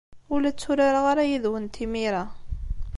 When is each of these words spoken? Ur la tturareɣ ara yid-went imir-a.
Ur 0.31 0.39
la 0.41 0.51
tturareɣ 0.53 1.05
ara 1.11 1.29
yid-went 1.29 1.81
imir-a. 1.85 2.23